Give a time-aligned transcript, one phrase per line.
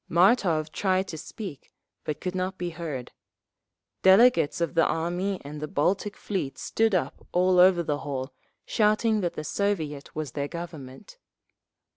[0.09, 1.71] Martov tried to speak,
[2.05, 3.11] but could not be heard.
[4.01, 8.33] Delegates of the Army and the Baltic Fleet stood up all over the hall,
[8.65, 11.19] shouting that the Soviet was their Government….